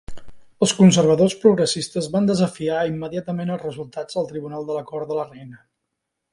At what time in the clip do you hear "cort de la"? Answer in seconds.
4.93-5.31